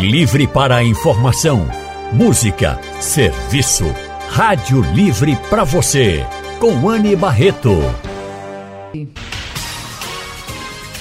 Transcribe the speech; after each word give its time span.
Livre 0.00 0.46
para 0.46 0.76
a 0.76 0.84
informação, 0.84 1.68
música, 2.12 2.78
serviço. 3.00 3.84
Rádio 4.28 4.82
Livre 4.92 5.34
para 5.48 5.64
você, 5.64 6.22
com 6.58 6.86
Anne 6.88 7.16
Barreto. 7.16 7.72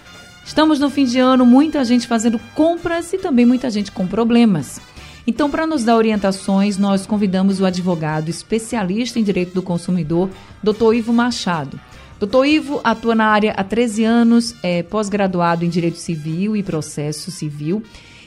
Estamos 0.45 0.81
no 0.81 0.91
fim 0.91 1.05
de 1.05 1.21
ano, 1.21 1.47
muita 1.47 1.85
gente 1.85 2.09
fazendo 2.09 2.37
compras 2.53 3.13
e 3.13 3.19
também 3.19 3.47
muita 3.47 3.71
gente 3.71 3.93
com 3.93 4.09
problemas. 4.09 4.81
Então, 5.25 5.49
para 5.49 5.69
nos 5.69 5.85
dar 5.85 5.95
orientações, 5.95 6.77
nós 6.77 7.07
convidamos 7.07 7.61
o 7.61 7.65
advogado 7.65 8.29
especialista 8.29 9.21
em 9.21 9.23
direito 9.23 9.55
do 9.55 9.63
consumidor, 9.63 10.29
Dr. 10.65 10.95
Ivo 10.95 11.13
Machado. 11.13 11.79
Dr. 12.19 12.45
Ivo 12.47 12.81
atua 12.83 13.15
na 13.15 13.27
área 13.27 13.55
há 13.57 13.63
13 13.63 14.03
anos, 14.03 14.57
é 14.65 14.83
pós-graduado 14.83 15.65
em 15.65 15.69
Direito 15.69 15.99
Civil 15.99 16.57
e 16.57 16.63
Processo 16.65 17.31
Civil 17.31 17.85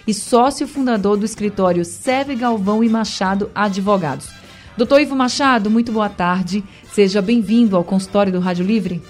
e 0.07 0.13
sócio 0.13 0.65
fundador 0.65 1.17
do 1.17 1.25
escritório 1.25 1.83
Seve 1.83 2.33
Galvão 2.33 2.81
e 2.81 2.87
Machado 2.87 3.51
Advogados. 3.53 4.42
Doutor 4.75 5.01
Ivo 5.01 5.15
Machado, 5.15 5.69
muito 5.69 5.91
boa 5.91 6.09
tarde. 6.09 6.63
Seja 6.91 7.21
bem-vindo 7.21 7.77
ao 7.77 7.83
consultório 7.83 8.33
do 8.33 8.39
Rádio 8.39 8.65
Livre. 8.65 9.03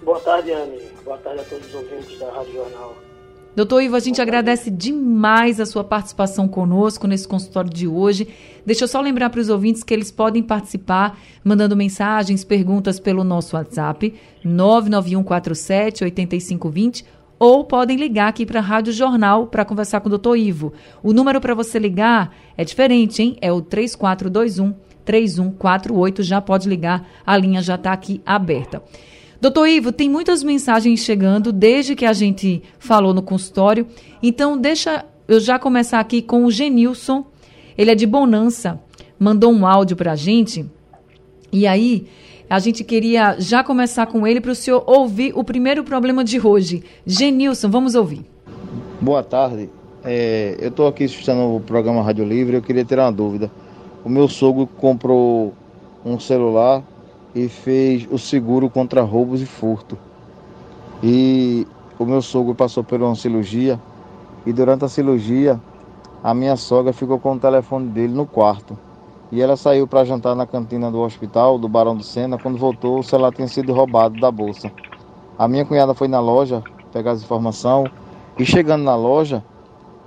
Boa 0.00 0.20
tarde, 0.20 0.52
Anne. 0.52 0.78
Boa 1.04 1.18
tarde 1.18 1.40
a 1.40 1.44
todos 1.44 1.66
os 1.66 1.74
ouvintes 1.74 2.16
da 2.20 2.30
Rádio 2.30 2.52
Jornal. 2.52 2.96
Doutor 3.56 3.82
Ivo, 3.82 3.96
a 3.96 4.00
gente 4.00 4.22
agradece 4.22 4.70
demais 4.70 5.58
a 5.58 5.66
sua 5.66 5.82
participação 5.82 6.46
conosco 6.46 7.08
nesse 7.08 7.26
consultório 7.26 7.70
de 7.70 7.88
hoje. 7.88 8.28
Deixa 8.64 8.84
eu 8.84 8.88
só 8.88 9.00
lembrar 9.00 9.30
para 9.30 9.40
os 9.40 9.48
ouvintes 9.48 9.82
que 9.82 9.92
eles 9.92 10.12
podem 10.12 10.42
participar 10.42 11.18
mandando 11.42 11.74
mensagens, 11.74 12.44
perguntas 12.44 13.00
pelo 13.00 13.24
nosso 13.24 13.56
WhatsApp 13.56 14.14
99147 14.44 16.04
8520 16.04 17.04
ou 17.38 17.64
podem 17.64 17.96
ligar 17.96 18.28
aqui 18.28 18.46
para 18.46 18.60
a 18.60 18.62
Rádio 18.62 18.92
Jornal 18.92 19.46
para 19.46 19.64
conversar 19.64 20.00
com 20.00 20.08
o 20.08 20.10
doutor 20.10 20.36
Ivo. 20.36 20.72
O 21.02 21.12
número 21.12 21.40
para 21.40 21.54
você 21.54 21.78
ligar 21.78 22.34
é 22.56 22.64
diferente, 22.64 23.22
hein? 23.22 23.36
É 23.40 23.52
o 23.52 23.60
3421 23.60 24.74
3148. 25.04 26.22
Já 26.22 26.40
pode 26.40 26.68
ligar, 26.68 27.08
a 27.24 27.36
linha 27.36 27.62
já 27.62 27.76
está 27.76 27.92
aqui 27.92 28.20
aberta. 28.26 28.82
Doutor 29.40 29.66
Ivo, 29.66 29.92
tem 29.92 30.08
muitas 30.08 30.42
mensagens 30.42 31.00
chegando 31.00 31.52
desde 31.52 31.94
que 31.94 32.06
a 32.06 32.12
gente 32.12 32.62
falou 32.78 33.14
no 33.14 33.22
consultório. 33.22 33.86
Então, 34.22 34.58
deixa 34.58 35.04
eu 35.28 35.38
já 35.38 35.58
começar 35.58 36.00
aqui 36.00 36.22
com 36.22 36.44
o 36.44 36.50
Genilson. 36.50 37.24
Ele 37.76 37.90
é 37.90 37.94
de 37.94 38.06
Bonança. 38.06 38.80
Mandou 39.18 39.52
um 39.52 39.66
áudio 39.66 39.96
para 39.96 40.12
a 40.12 40.16
gente. 40.16 40.66
E 41.52 41.66
aí, 41.66 42.06
a 42.48 42.58
gente 42.58 42.84
queria 42.84 43.36
já 43.38 43.64
começar 43.64 44.06
com 44.06 44.26
ele 44.26 44.40
para 44.40 44.52
o 44.52 44.54
senhor 44.54 44.82
ouvir 44.86 45.32
o 45.34 45.42
primeiro 45.42 45.82
problema 45.82 46.22
de 46.22 46.44
hoje. 46.44 46.82
Genilson, 47.04 47.68
vamos 47.68 47.94
ouvir. 47.94 48.24
Boa 49.00 49.22
tarde. 49.22 49.68
É, 50.04 50.56
eu 50.60 50.68
estou 50.68 50.86
aqui 50.86 51.04
assistindo 51.04 51.56
o 51.56 51.60
programa 51.60 52.02
Rádio 52.02 52.24
Livre. 52.24 52.56
Eu 52.56 52.62
queria 52.62 52.84
ter 52.84 52.98
uma 52.98 53.10
dúvida. 53.10 53.50
O 54.04 54.08
meu 54.08 54.28
sogro 54.28 54.66
comprou 54.66 55.52
um 56.04 56.20
celular 56.20 56.84
e 57.34 57.48
fez 57.48 58.06
o 58.10 58.18
seguro 58.18 58.70
contra 58.70 59.02
roubos 59.02 59.42
e 59.42 59.46
furto. 59.46 59.98
E 61.02 61.66
o 61.98 62.04
meu 62.04 62.22
sogro 62.22 62.54
passou 62.54 62.84
por 62.84 63.02
uma 63.02 63.16
cirurgia 63.16 63.80
e 64.46 64.52
durante 64.52 64.84
a 64.84 64.88
cirurgia 64.88 65.60
a 66.22 66.32
minha 66.32 66.56
sogra 66.56 66.92
ficou 66.92 67.18
com 67.18 67.32
o 67.32 67.38
telefone 67.38 67.88
dele 67.88 68.12
no 68.12 68.24
quarto. 68.24 68.78
E 69.30 69.42
ela 69.42 69.56
saiu 69.56 69.86
para 69.86 70.04
jantar 70.04 70.36
na 70.36 70.46
cantina 70.46 70.90
do 70.90 71.00
hospital, 71.00 71.58
do 71.58 71.68
Barão 71.68 71.96
do 71.96 72.02
Sena. 72.02 72.38
Quando 72.38 72.58
voltou, 72.58 73.00
o 73.00 73.02
celular 73.02 73.32
tinha 73.32 73.48
sido 73.48 73.72
roubado 73.72 74.20
da 74.20 74.30
bolsa. 74.30 74.70
A 75.38 75.48
minha 75.48 75.64
cunhada 75.64 75.94
foi 75.94 76.06
na 76.06 76.20
loja 76.20 76.62
pegar 76.92 77.12
as 77.12 77.22
informações. 77.22 77.90
E 78.38 78.44
chegando 78.44 78.84
na 78.84 78.94
loja, 78.94 79.42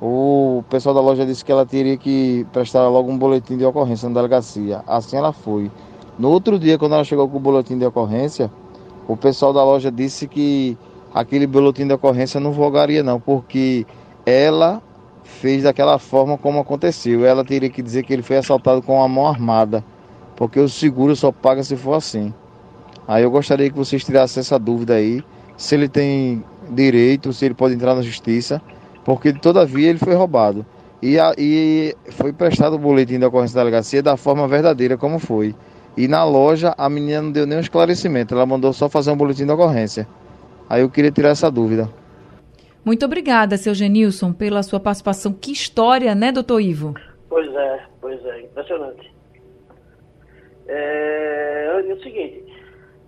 o 0.02 0.64
pessoal 0.70 0.96
da 0.96 1.02
loja 1.02 1.26
disse 1.26 1.44
que 1.44 1.52
ela 1.52 1.66
teria 1.66 1.98
que 1.98 2.48
prestar 2.54 2.88
logo 2.88 3.12
um 3.12 3.18
boletim 3.18 3.58
de 3.58 3.66
ocorrência 3.66 4.08
na 4.08 4.16
delegacia. 4.16 4.84
Assim 4.88 5.18
ela 5.18 5.34
foi. 5.34 5.70
No 6.18 6.30
outro 6.30 6.58
dia, 6.58 6.78
quando 6.78 6.94
ela 6.94 7.04
chegou 7.04 7.28
com 7.28 7.38
o 7.38 7.40
boletim 7.40 7.78
de 7.78 7.86
ocorrência, 7.86 8.50
o 9.08 9.18
pessoal 9.18 9.52
da 9.52 9.64
loja 9.64 9.92
disse 9.92 10.28
que 10.28 10.78
aquele 11.14 11.46
boletim 11.46 11.86
de 11.86 11.94
ocorrência 11.94 12.40
não 12.40 12.52
vogaria 12.52 13.04
não, 13.04 13.20
porque 13.20 13.86
ela 14.26 14.82
fez 15.24 15.64
daquela 15.64 15.98
forma 16.00 16.38
como 16.38 16.60
aconteceu. 16.60 17.26
Ela 17.26 17.44
teria 17.44 17.70
que 17.70 17.82
dizer 17.82 18.04
que 18.04 18.14
ele 18.14 18.22
foi 18.22 18.38
assaltado 18.38 18.82
com 18.82 19.02
a 19.02 19.08
mão 19.08 19.28
armada, 19.28 19.84
porque 20.36 20.60
o 20.60 20.70
seguro 20.70 21.16
só 21.16 21.32
paga 21.32 21.64
se 21.64 21.76
for 21.76 21.94
assim. 21.94 22.34
Aí 23.08 23.24
eu 23.24 23.32
gostaria 23.32 23.70
que 23.70 23.78
vocês 23.78 24.04
tirassem 24.04 24.42
essa 24.42 24.60
dúvida 24.60 24.96
aí, 24.96 25.24
se 25.58 25.76
ele 25.76 25.88
tem 25.88 26.44
direito, 26.70 27.34
se 27.34 27.46
ele 27.46 27.54
pode 27.54 27.74
entrar 27.74 27.96
na 27.96 28.02
justiça, 28.02 28.62
porque 29.04 29.34
todavia 29.34 29.90
ele 29.90 30.00
foi 30.00 30.14
roubado. 30.14 30.66
E, 31.02 31.18
a, 31.18 31.34
e 31.38 31.96
foi 32.12 32.34
prestado 32.34 32.74
o 32.74 32.80
boletim 32.80 33.18
de 33.18 33.26
ocorrência 33.26 33.56
da 33.56 33.62
delegacia 33.62 34.04
da 34.04 34.18
forma 34.18 34.48
verdadeira 34.48 34.98
como 34.98 35.18
foi. 35.18 35.56
E 35.98 36.08
na 36.08 36.24
loja 36.24 36.76
a 36.78 36.90
menina 36.90 37.22
não 37.22 37.32
deu 37.32 37.48
nenhum 37.48 37.62
esclarecimento, 37.62 38.34
ela 38.34 38.46
mandou 38.46 38.72
só 38.74 38.88
fazer 38.88 39.12
um 39.12 39.18
boletim 39.18 39.46
de 39.46 39.52
ocorrência. 39.52 40.08
Aí 40.70 40.82
eu 40.82 40.90
queria 40.90 41.12
tirar 41.12 41.30
essa 41.30 41.50
dúvida. 41.50 41.90
Muito 42.86 43.06
obrigada, 43.06 43.58
seu 43.58 43.74
Genilson, 43.74 44.34
pela 44.34 44.64
sua 44.64 44.80
participação. 44.80 45.34
Que 45.34 45.52
história, 45.52 46.16
né, 46.16 46.32
doutor 46.32 46.62
Ivo? 46.62 46.94
Pois 47.28 47.54
é, 47.54 47.86
pois 48.02 48.26
é, 48.26 48.42
impressionante. 48.42 49.14
É, 50.68 51.66
é 51.66 51.94
o 51.94 52.02
seguinte, 52.02 52.46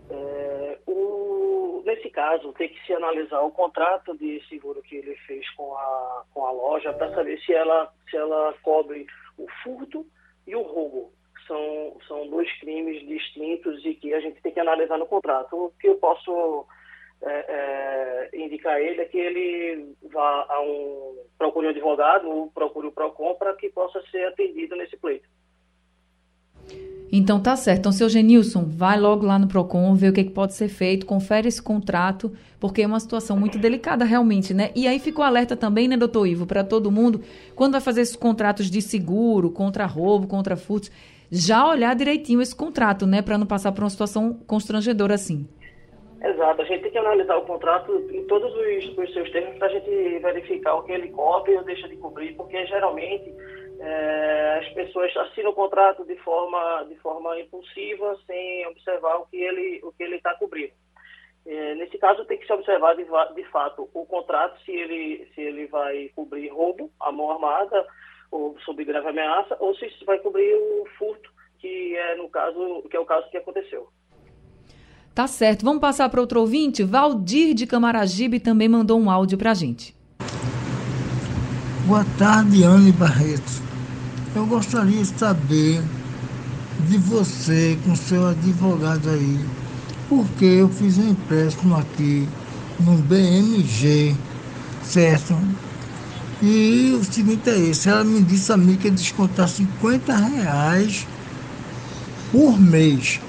é, 0.10 0.78
o, 0.88 1.84
nesse 1.86 2.10
caso 2.10 2.52
tem 2.54 2.70
que 2.70 2.86
se 2.86 2.94
analisar 2.94 3.42
o 3.42 3.52
contrato 3.52 4.18
de 4.18 4.42
seguro 4.50 4.82
que 4.82 4.98
ele 4.98 5.16
fez 5.28 5.50
com 5.52 5.76
a, 5.76 6.24
com 6.34 6.46
a 6.46 6.52
loja 6.52 6.92
para 6.94 7.14
saber 7.14 7.40
se 7.42 7.54
ela, 7.54 7.92
se 8.10 8.18
ela 8.18 8.54
cobre 8.64 9.06
o 9.38 9.48
furto 9.64 10.06
e 10.46 10.56
o 10.56 10.62
roubo. 10.62 11.12
São, 11.48 11.98
são 12.08 12.28
dois 12.30 12.52
crimes 12.60 13.06
distintos 13.08 13.84
e 13.86 13.94
que 13.96 14.14
a 14.14 14.20
gente 14.20 14.42
tem 14.42 14.52
que 14.52 14.60
analisar 14.60 14.98
no 14.98 15.06
contrato. 15.06 15.56
O 15.56 15.74
que 15.80 15.88
eu 15.88 15.96
posso 15.96 16.66
é, 17.24 18.30
a 18.66 18.80
ele 18.82 19.02
é 19.02 19.06
que 19.06 19.18
ele 19.18 19.94
vá 20.12 20.46
a 20.50 20.62
um 20.62 21.18
procure 21.38 21.68
um 21.68 21.70
advogado 21.72 22.30
ou 22.30 22.52
procure 22.52 22.88
o 22.88 22.92
PROCON 22.92 23.36
para 23.36 23.54
que 23.56 23.70
possa 23.70 24.02
ser 24.12 24.26
atendido 24.28 24.76
nesse 24.76 24.96
pleito. 24.98 25.28
Então 27.12 27.42
tá 27.42 27.58
certo. 27.58 27.80
Então, 27.80 27.92
seu 27.92 28.08
Genilson, 28.08 28.64
vai 28.66 28.98
logo 28.98 29.26
lá 29.26 29.38
no 29.38 29.48
PROCON, 29.48 29.94
ver 29.96 30.10
o 30.10 30.14
que, 30.14 30.24
que 30.24 30.30
pode 30.30 30.54
ser 30.54 30.70
feito, 30.70 31.06
confere 31.06 31.48
esse 31.48 31.62
contrato, 31.62 32.32
porque 32.58 32.84
é 32.84 32.88
uma 32.88 33.02
situação 33.02 33.38
muito 33.38 33.58
delicada 33.58 34.06
realmente, 34.06 34.54
né? 34.54 34.72
E 34.74 34.88
aí 34.88 34.98
ficou 34.98 35.26
alerta 35.26 35.58
também, 35.58 35.90
né, 35.90 35.98
doutor 35.98 36.26
Ivo, 36.26 36.46
para 36.46 36.64
todo 36.64 36.90
mundo, 36.90 37.22
quando 37.54 37.74
vai 37.74 37.82
fazer 37.82 38.02
esses 38.02 38.16
contratos 38.16 38.72
de 38.72 38.82
seguro, 38.82 39.52
contra 39.52 39.86
roubo, 39.86 40.26
contra 40.26 40.56
furtos, 40.56 40.90
já 41.30 41.68
olhar 41.68 41.94
direitinho 41.96 42.42
esse 42.42 42.56
contrato, 42.56 43.06
né, 43.06 43.22
para 43.22 43.38
não 43.38 43.46
passar 43.46 43.74
por 43.74 43.84
uma 43.84 43.90
situação 43.90 44.34
constrangedora 44.48 45.16
assim. 45.16 45.46
Exato, 46.24 46.62
a 46.62 46.66
gente 46.66 46.84
tem 46.84 46.92
que 46.92 46.98
analisar 47.00 47.36
o 47.38 47.46
contrato 47.46 47.92
em 48.12 48.26
todos 48.28 48.54
os, 48.54 48.98
os 48.98 49.14
seus 49.14 49.32
termos 49.32 49.58
para 49.58 49.68
a 49.68 49.72
gente 49.72 50.20
verificar 50.20 50.76
o 50.76 50.84
que 50.84 50.92
ele 50.92 51.10
cobre 51.10 51.58
ou 51.58 51.64
deixa 51.64 51.90
de 51.90 51.98
cobrir, 51.98 52.36
porque 52.36 52.64
geralmente 52.68 53.34
é, 53.80 54.60
as 54.60 54.70
pessoas 54.74 55.16
assinam 55.18 55.50
o 55.50 55.56
contrato 55.56 56.06
de 56.06 56.16
forma, 56.18 56.86
de 56.88 56.96
forma 56.98 57.40
impulsiva, 57.40 58.16
sem 58.28 58.68
observar 58.68 59.18
o 59.18 59.26
que 59.26 59.38
ele 59.38 59.80
o 59.84 59.92
que 59.92 60.04
ele 60.04 60.18
está 60.18 60.36
cobrindo. 60.36 60.74
É, 61.44 61.74
nesse 61.74 61.98
caso, 61.98 62.24
tem 62.26 62.38
que 62.38 62.46
se 62.46 62.54
observar 62.54 62.96
de, 62.96 63.04
de, 63.04 63.44
fato 63.46 63.90
o 63.92 64.06
contrato, 64.06 64.62
se 64.64 64.72
ele, 64.72 65.28
se 65.34 65.42
ele 65.42 65.66
vai 65.66 66.10
cobrir 66.16 66.50
roubo, 66.50 66.92
a 67.00 67.12
mão 67.12 67.32
armada, 67.32 67.84
ou 68.30 68.56
sob 68.60 68.86
grave 68.86 69.08
ameaça, 69.08 69.58
ou 69.60 69.74
se 69.74 69.90
vai 70.06 70.20
cobrir 70.20 70.54
o 70.54 70.86
furto, 71.00 71.32
que 71.58 71.96
é 71.96 72.16
no 72.16 72.30
caso 72.30 72.84
que 72.90 72.96
é 72.96 73.00
o 73.00 73.06
caso 73.06 73.28
que 73.32 73.38
aconteceu. 73.38 73.90
Tá 75.14 75.28
certo. 75.28 75.66
Vamos 75.66 75.82
passar 75.82 76.08
para 76.10 76.22
outro 76.22 76.40
ouvinte? 76.40 76.84
Valdir 76.84 77.54
de 77.54 77.68
Camaragibe 77.68 78.40
também 78.40 78.70
mandou 78.70 79.00
um 79.00 79.10
áudio 79.10 79.38
para 79.38 79.52
a 79.52 79.54
gente. 79.54 79.94
Boa 81.86 82.06
tarde, 82.18 82.64
Anne 82.64 82.94
Barreto. 82.94 83.62
Eu 84.34 84.46
gostaria 84.46 85.02
de 85.02 85.20
saber 85.20 85.82
de 86.88 86.98
você, 86.98 87.78
com 87.84 87.94
seu 87.96 88.28
advogado 88.28 89.10
aí, 89.10 89.40
porque 90.08 90.46
eu 90.46 90.70
fiz 90.70 90.98
um 90.98 91.10
empréstimo 91.10 91.76
aqui 91.76 92.28
no 92.80 92.94
BMG, 92.98 94.16
certo? 94.82 95.38
E 96.42 96.98
o 97.00 97.04
seguinte 97.04 97.50
é 97.50 97.60
esse, 97.60 97.90
ela 97.90 98.04
me 98.06 98.22
disse 98.22 98.52
a 98.52 98.58
mim 98.58 98.78
que 98.78 98.88
ia 98.88 98.94
descontar 98.94 99.50
50 99.50 100.16
reais 100.16 101.06
por 102.32 102.60
mês 102.60 103.20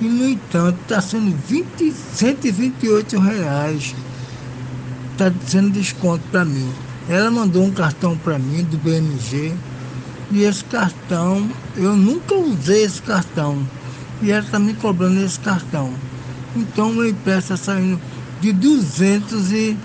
E, 0.00 0.04
no 0.04 0.28
entanto, 0.28 0.78
está 0.82 1.00
sendo 1.00 1.36
20, 1.46 1.92
128 1.92 3.16
reais. 3.18 3.94
Está 5.12 5.32
sendo 5.46 5.70
desconto 5.70 6.24
para 6.30 6.44
mim. 6.44 6.68
Ela 7.08 7.30
mandou 7.30 7.64
um 7.64 7.70
cartão 7.70 8.16
para 8.16 8.36
mim 8.38 8.64
do 8.64 8.76
BMG. 8.78 9.54
E 10.32 10.42
esse 10.42 10.64
cartão, 10.64 11.48
eu 11.76 11.94
nunca 11.94 12.34
usei 12.34 12.82
esse 12.84 13.00
cartão. 13.02 13.62
E 14.20 14.32
ela 14.32 14.44
está 14.44 14.58
me 14.58 14.74
cobrando 14.74 15.22
esse 15.22 15.38
cartão. 15.38 15.92
Então, 16.56 16.92
meu 16.92 17.08
empréstimo 17.08 17.54
está 17.54 17.72
saindo 17.72 18.00
de 18.40 18.52
200 18.52 19.52
e 19.52 19.76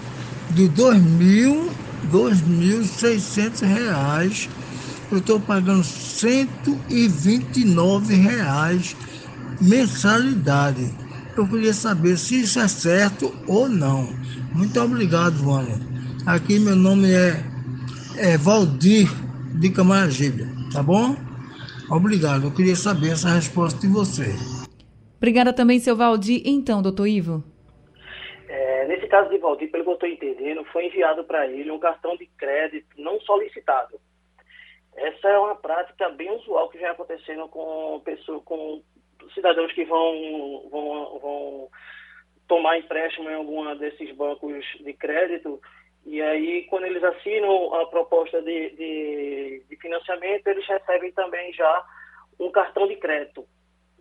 de 0.51 0.67
2 0.69 1.01
mil, 1.01 1.69
2.600 2.11 3.61
reais. 3.61 4.49
Eu 5.11 5.19
estou 5.19 5.39
pagando 5.39 5.83
129 5.83 8.15
reais 8.15 8.95
mensalidade. 9.61 10.93
Eu 11.37 11.47
queria 11.47 11.73
saber 11.73 12.17
se 12.17 12.41
isso 12.41 12.59
é 12.59 12.67
certo 12.67 13.33
ou 13.47 13.69
não. 13.69 14.07
Muito 14.53 14.79
obrigado, 14.79 15.33
Vânia. 15.35 15.77
Aqui 16.25 16.59
meu 16.59 16.75
nome 16.75 17.11
é, 17.11 17.43
é 18.17 18.37
Valdir 18.37 19.07
de 19.59 19.71
Camaragibe, 19.71 20.43
tá 20.71 20.83
bom? 20.83 21.15
Obrigado. 21.89 22.47
Eu 22.47 22.53
queria 22.53 22.75
saber 22.75 23.11
essa 23.11 23.29
resposta 23.29 23.79
de 23.79 23.87
você. 23.87 24.35
Obrigada 25.17 25.51
também, 25.51 25.79
seu 25.79 25.95
Valdir. 25.95 26.41
Então, 26.45 26.81
doutor 26.81 27.07
Ivo. 27.07 27.43
É, 28.47 28.87
nesse 28.87 29.07
caso 29.07 29.29
de 29.29 29.37
Valdir, 29.37 29.71
pelo 29.71 29.83
que 29.83 29.89
eu 29.89 29.93
estou 29.93 30.09
entendendo, 30.09 30.63
foi 30.71 30.87
enviado 30.87 31.23
para 31.23 31.47
ele 31.47 31.71
um 31.71 31.79
cartão 31.79 32.15
de 32.15 32.25
crédito 32.37 32.87
não 32.97 33.19
solicitado. 33.21 33.99
Essa 34.95 35.29
é 35.29 35.37
uma 35.37 35.55
prática 35.55 36.09
bem 36.09 36.31
usual 36.35 36.69
que 36.69 36.77
vem 36.77 36.87
acontecendo 36.87 37.47
com 37.47 38.01
pessoas, 38.03 38.41
com 38.43 38.81
cidadãos 39.33 39.71
que 39.73 39.83
vão, 39.85 40.69
vão, 40.69 41.19
vão 41.19 41.69
tomar 42.47 42.77
empréstimo 42.77 43.29
em 43.29 43.35
alguma 43.35 43.75
desses 43.75 44.13
bancos 44.15 44.65
de 44.79 44.93
crédito. 44.93 45.61
E 46.05 46.21
aí 46.21 46.63
quando 46.63 46.85
eles 46.85 47.03
assinam 47.03 47.75
a 47.75 47.85
proposta 47.87 48.41
de, 48.41 48.69
de, 48.71 49.63
de 49.69 49.75
financiamento 49.77 50.47
eles 50.47 50.65
recebem 50.67 51.11
também 51.11 51.53
já 51.53 51.85
um 52.39 52.51
cartão 52.51 52.87
de 52.87 52.95
crédito. 52.95 53.45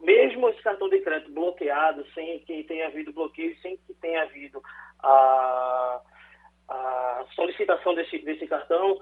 Mesmo 0.00 0.48
esse 0.48 0.62
cartão 0.62 0.88
de 0.88 1.00
crédito 1.00 1.32
bloqueado 1.32 2.06
sem 2.14 2.38
que 2.40 2.62
tenha 2.64 2.86
havido 2.86 3.12
bloqueio 3.12 3.56
sem 3.60 3.76
que 3.78 3.94
tenha 3.94 4.22
havido 4.22 4.62
a, 5.02 6.00
a 6.69 7.26
solicitação 7.34 7.94
desse, 7.94 8.19
desse 8.19 8.46
cartão 8.46 8.98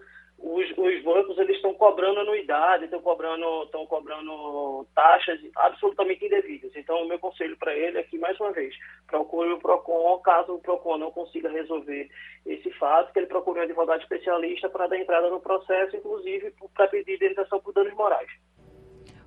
os, 0.47 0.71
os 0.79 1.03
bancos 1.03 1.37
eles 1.39 1.57
estão 1.57 1.75
cobrando 1.75 2.21
anuidade, 2.21 2.85
estão 2.85 3.03
cobrando, 3.03 3.65
estão 3.65 3.85
cobrando 3.85 4.87
taxas 4.95 5.41
absolutamente 5.57 6.25
indevidas. 6.25 6.71
Então, 6.77 7.03
o 7.03 7.09
meu 7.09 7.19
conselho 7.19 7.57
para 7.57 7.75
ele 7.75 7.99
é 7.99 8.03
que, 8.05 8.17
mais 8.17 8.39
uma 8.39 8.53
vez, 8.53 8.73
procure 9.09 9.51
o 9.51 9.59
PROCON, 9.59 10.19
caso 10.21 10.55
o 10.55 10.61
PROCON 10.61 10.99
não 10.99 11.11
consiga 11.11 11.51
resolver 11.51 12.09
esse 12.47 12.71
fato, 12.73 13.13
que 13.13 13.19
ele 13.19 13.27
procure 13.27 13.59
um 13.59 13.65
advogado 13.65 14.01
especialista 14.01 14.69
para 14.69 14.87
dar 14.87 14.99
entrada 14.99 15.29
no 15.29 15.41
processo, 15.41 15.97
inclusive 15.97 16.55
para 16.73 16.87
pedir 16.87 17.17
indenização 17.17 17.59
por 17.59 17.75
danos 17.75 17.95
morais. 17.95 18.31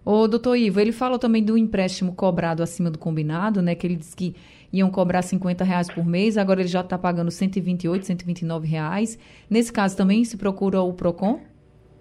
O 0.05 0.27
doutor 0.27 0.55
Ivo, 0.55 0.79
ele 0.79 0.91
falou 0.91 1.19
também 1.19 1.43
do 1.43 1.57
empréstimo 1.57 2.15
cobrado 2.15 2.63
acima 2.63 2.89
do 2.89 2.97
combinado, 2.97 3.61
né? 3.61 3.75
Que 3.75 3.85
ele 3.85 3.95
disse 3.95 4.15
que 4.15 4.35
iam 4.71 4.89
cobrar 4.89 5.21
50 5.21 5.63
reais 5.63 5.91
por 5.91 6.05
mês, 6.05 6.37
agora 6.37 6.61
ele 6.61 6.69
já 6.69 6.81
está 6.81 6.97
pagando 6.97 7.31
128, 7.31 8.05
129 8.05 8.67
reais. 8.67 9.19
Nesse 9.49 9.73
caso 9.73 9.97
também 9.97 10.23
se 10.23 10.37
procura 10.37 10.81
o 10.81 10.93
PROCON? 10.93 11.39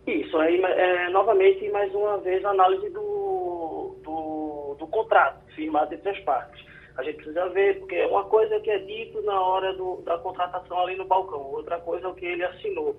Isso, 0.06 0.36
aí 0.38 0.60
é, 0.62 1.10
novamente, 1.10 1.68
mais 1.70 1.94
uma 1.94 2.18
vez, 2.18 2.42
a 2.44 2.50
análise 2.50 2.88
do, 2.90 3.94
do, 4.02 4.76
do, 4.78 4.86
contrato 4.86 5.44
firmado 5.54 5.92
entre 5.94 6.10
as 6.10 6.18
partes. 6.20 6.66
A 6.96 7.02
gente 7.02 7.16
precisa 7.16 7.48
ver, 7.50 7.78
porque 7.78 8.04
uma 8.06 8.24
coisa 8.24 8.54
é 8.54 8.60
que 8.60 8.70
é 8.70 8.78
dito 8.78 9.20
na 9.22 9.40
hora 9.40 9.74
do, 9.74 10.00
da 10.02 10.16
contratação 10.18 10.80
ali 10.80 10.96
no 10.96 11.04
balcão, 11.04 11.40
outra 11.52 11.78
coisa 11.80 12.06
é 12.06 12.08
o 12.10 12.14
que 12.14 12.24
ele 12.24 12.42
assinou. 12.42 12.98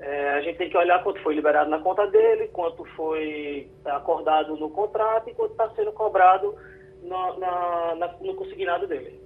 É, 0.00 0.30
a 0.30 0.40
gente 0.40 0.56
tem 0.56 0.70
que 0.70 0.76
olhar 0.76 1.02
quanto 1.02 1.20
foi 1.20 1.34
liberado 1.34 1.68
na 1.68 1.78
conta 1.78 2.06
dele, 2.06 2.48
quanto 2.48 2.84
foi 2.96 3.68
acordado 3.84 4.56
no 4.56 4.70
contrato 4.70 5.28
e 5.28 5.34
quanto 5.34 5.52
está 5.52 5.68
sendo 5.70 5.92
cobrado 5.92 6.54
na, 7.02 7.36
na, 7.36 7.94
na, 7.96 8.08
no 8.22 8.34
consignado 8.34 8.86
dele. 8.86 9.20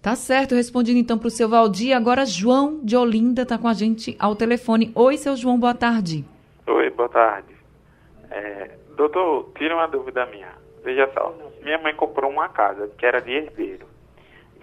Tá 0.00 0.16
certo, 0.16 0.54
respondido 0.54 0.98
então 0.98 1.18
para 1.18 1.28
o 1.28 1.30
seu 1.30 1.48
Valdir. 1.48 1.94
Agora, 1.94 2.24
João 2.24 2.80
de 2.82 2.96
Olinda 2.96 3.42
está 3.42 3.58
com 3.58 3.68
a 3.68 3.74
gente 3.74 4.16
ao 4.18 4.34
telefone. 4.34 4.90
Oi, 4.94 5.16
seu 5.18 5.36
João, 5.36 5.60
boa 5.60 5.74
tarde. 5.74 6.24
Oi, 6.66 6.90
boa 6.90 7.08
tarde. 7.10 7.54
É, 8.30 8.70
doutor, 8.96 9.52
tira 9.56 9.74
uma 9.74 9.86
dúvida 9.86 10.24
minha. 10.26 10.50
Veja 10.82 11.08
só, 11.12 11.32
minha 11.62 11.78
mãe 11.78 11.94
comprou 11.94 12.30
uma 12.30 12.48
casa 12.48 12.90
que 12.96 13.04
era 13.04 13.20
de 13.20 13.30
herdeiro. 13.32 13.86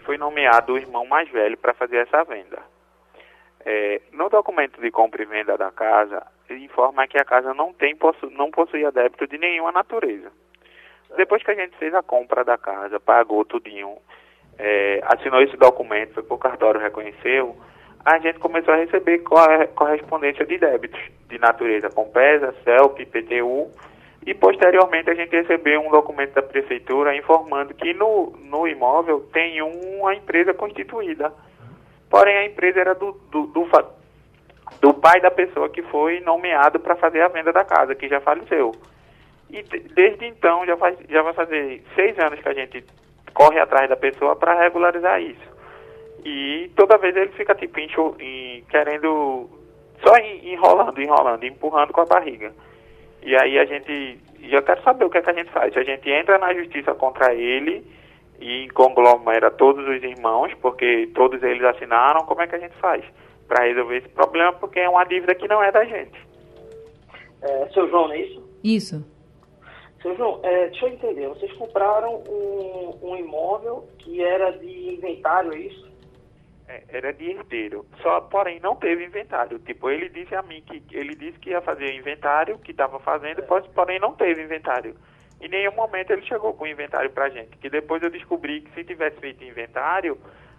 Foi 0.03 0.17
nomeado 0.17 0.73
o 0.73 0.77
irmão 0.77 1.05
mais 1.05 1.29
velho 1.29 1.55
para 1.57 1.73
fazer 1.75 1.97
essa 1.97 2.23
venda. 2.23 2.59
É, 3.71 4.01
no 4.13 4.29
documento 4.29 4.81
de 4.81 4.89
compra 4.89 5.21
e 5.21 5.27
venda 5.27 5.55
da 5.55 5.69
casa, 5.69 6.25
informa 6.49 7.07
que 7.07 7.19
a 7.19 7.23
casa 7.23 7.53
não, 7.53 7.71
tem, 7.71 7.95
possu 7.95 8.27
não 8.31 8.49
possuía 8.49 8.91
débito 8.91 9.27
de 9.27 9.37
nenhuma 9.37 9.71
natureza. 9.71 10.31
Depois 11.15 11.43
que 11.43 11.51
a 11.51 11.53
gente 11.53 11.77
fez 11.77 11.93
a 11.93 12.01
compra 12.01 12.43
da 12.43 12.57
casa, 12.57 12.99
pagou 12.99 13.45
tudinho, 13.45 13.95
é, 14.57 15.01
assinou 15.03 15.39
esse 15.43 15.55
documento, 15.55 16.15
foi 16.15 16.35
o 16.35 16.39
cartório, 16.39 16.81
reconheceu, 16.81 17.55
a 18.03 18.17
gente 18.17 18.39
começou 18.39 18.73
a 18.73 18.77
receber 18.77 19.19
correspondência 19.75 20.47
de 20.47 20.57
débitos 20.57 20.99
de 21.27 21.37
natureza 21.37 21.91
Compesa, 21.91 22.55
CELP, 22.63 23.05
PTU, 23.05 23.69
e 24.25 24.33
posteriormente 24.33 25.11
a 25.11 25.13
gente 25.13 25.35
recebeu 25.35 25.79
um 25.79 25.91
documento 25.91 26.33
da 26.33 26.41
prefeitura 26.41 27.15
informando 27.15 27.75
que 27.75 27.93
no, 27.93 28.33
no 28.45 28.67
imóvel 28.67 29.29
tem 29.31 29.61
uma 29.61 30.15
empresa 30.15 30.55
constituída. 30.55 31.31
Porém, 32.09 32.37
a 32.37 32.45
empresa 32.45 32.79
era 32.79 32.95
do, 32.95 33.11
do, 33.31 33.47
do, 33.47 33.69
do 34.81 34.93
pai 34.93 35.21
da 35.21 35.29
pessoa 35.29 35.69
que 35.69 35.81
foi 35.83 36.19
nomeado 36.21 36.79
para 36.79 36.95
fazer 36.95 37.21
a 37.21 37.27
venda 37.27 37.53
da 37.53 37.63
casa, 37.63 37.93
que 37.95 38.07
já 38.07 38.19
faleceu. 38.19 38.73
E 39.49 39.61
desde 39.63 40.25
então, 40.25 40.65
já, 40.65 40.77
faz, 40.77 40.97
já 41.09 41.21
vai 41.21 41.33
fazer 41.33 41.83
seis 41.95 42.17
anos 42.19 42.39
que 42.39 42.49
a 42.49 42.53
gente 42.53 42.83
corre 43.33 43.59
atrás 43.59 43.89
da 43.89 43.95
pessoa 43.95 44.35
para 44.35 44.59
regularizar 44.59 45.21
isso. 45.21 45.49
E 46.25 46.71
toda 46.75 46.97
vez 46.97 47.15
ele 47.15 47.31
fica 47.31 47.55
tipo 47.55 47.79
enxo, 47.79 48.15
em, 48.19 48.63
querendo, 48.69 49.49
só 50.03 50.17
enrolando, 50.17 51.01
enrolando, 51.01 51.43
empurrando 51.45 51.93
com 51.93 52.01
a 52.01 52.05
barriga. 52.05 52.51
E 53.21 53.35
aí 53.35 53.57
a 53.57 53.65
gente, 53.65 54.19
eu 54.41 54.61
quero 54.63 54.81
saber 54.81 55.05
o 55.05 55.09
que, 55.09 55.17
é 55.17 55.21
que 55.21 55.29
a 55.29 55.33
gente 55.33 55.51
faz. 55.51 55.75
A 55.75 55.83
gente 55.83 56.09
entra 56.09 56.37
na 56.37 56.53
justiça 56.53 56.93
contra 56.93 57.33
ele 57.33 57.85
e 58.39 58.69
conglomera 58.69 59.51
todos 59.51 59.87
os 59.87 60.01
irmãos, 60.03 60.53
porque 60.61 61.09
todos 61.13 61.41
eles 61.43 61.63
assinaram, 61.63 62.25
como 62.25 62.41
é 62.41 62.47
que 62.47 62.55
a 62.55 62.59
gente 62.59 62.75
faz? 62.77 63.03
Para 63.47 63.65
resolver 63.65 63.97
esse 63.97 64.09
problema, 64.09 64.53
porque 64.53 64.79
é 64.79 64.89
uma 64.89 65.03
dívida 65.03 65.35
que 65.35 65.47
não 65.47 65.61
é 65.61 65.71
da 65.71 65.83
gente. 65.85 66.19
É, 67.41 67.67
seu 67.69 67.89
João, 67.89 68.07
não 68.07 68.13
é 68.13 68.21
isso? 68.21 68.49
Isso. 68.63 69.19
Seu 70.01 70.15
João, 70.15 70.39
é, 70.43 70.67
deixa 70.67 70.85
eu 70.85 70.93
entender, 70.93 71.27
vocês 71.27 71.51
compraram 71.53 72.23
um, 72.29 72.97
um 73.01 73.15
imóvel 73.17 73.87
que 73.97 74.23
era 74.23 74.51
de 74.51 74.93
inventário, 74.93 75.53
é 75.53 75.59
isso? 75.59 75.89
É, 76.69 76.83
era 76.89 77.11
de 77.11 77.31
herdeiro, 77.31 77.85
só 78.01 78.21
porém 78.21 78.59
não 78.59 78.75
teve 78.75 79.03
inventário. 79.03 79.57
Tipo, 79.59 79.89
ele 79.89 80.07
disse 80.07 80.35
a 80.35 80.41
mim 80.43 80.61
que 80.61 80.83
ele 80.95 81.15
disse 81.15 81.39
que 81.39 81.49
ia 81.49 81.61
fazer 81.61 81.93
inventário, 81.93 82.59
que 82.59 82.71
estava 82.71 82.99
fazendo, 82.99 83.41
é. 83.41 83.61
porém 83.73 83.99
não 83.99 84.13
teve 84.13 84.43
inventário. 84.43 84.95
Em 85.41 85.47
nenhum 85.47 85.73
momento 85.73 86.11
ele 86.11 86.21
chegou 86.23 86.53
com 86.53 86.67
inventário 86.67 87.09
para 87.11 87.29
gente. 87.29 87.57
Que 87.57 87.69
depois 87.69 88.03
eu 88.03 88.09
descobri 88.09 88.61
que 88.61 88.71
se 88.73 88.83
tivesse 88.83 89.17
feito 89.19 89.43
inventário, 89.43 90.17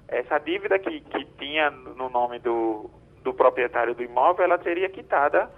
essa 0.08 0.38
dívida 0.38 0.78
que, 0.78 1.00
que 1.00 1.25
tinha 1.38 1.70
no 1.70 2.08
nome 2.08 2.38
do, 2.38 2.90
do 3.22 3.34
proprietário 3.34 3.94
do 3.94 4.02
imóvel, 4.02 4.44
ela 4.44 4.62
seria 4.62 4.88
quitada 4.88 5.50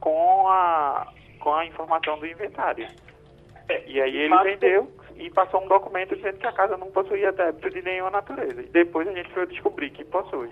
com 0.00 0.48
a, 0.48 1.12
com 1.40 1.54
a 1.54 1.64
informação 1.64 2.18
do 2.18 2.26
inventário. 2.26 2.86
E 3.86 4.00
aí 4.00 4.16
ele 4.16 4.36
vendeu 4.42 4.90
e 5.16 5.30
passou 5.30 5.62
um 5.62 5.68
documento 5.68 6.14
dizendo 6.14 6.38
que 6.38 6.46
a 6.46 6.52
casa 6.52 6.76
não 6.76 6.90
possuía 6.90 7.32
débito 7.32 7.70
de 7.70 7.82
nenhuma 7.82 8.10
natureza. 8.10 8.62
E 8.62 8.66
depois 8.66 9.08
a 9.08 9.12
gente 9.12 9.30
foi 9.32 9.46
descobrir 9.46 9.90
que 9.90 10.04
possui. 10.04 10.50